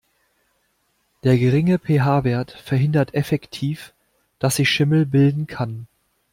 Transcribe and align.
Der 1.23 1.37
geringe 1.37 1.77
PH-Wert 1.77 2.53
verhindert 2.53 3.13
effektiv, 3.13 3.93
dass 4.39 4.55
sich 4.55 4.67
Schimmel 4.67 5.05
bilden 5.05 5.45
kann. 5.45 5.85